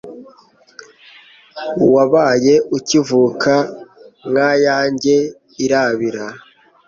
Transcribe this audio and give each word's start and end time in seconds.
wabaye 1.93 2.53
ukivuka 2.77 3.53
nka 4.31 4.49
yanjye 4.65 5.15
irabira 5.63 6.25